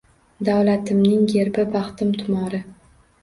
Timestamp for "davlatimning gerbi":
0.47-1.67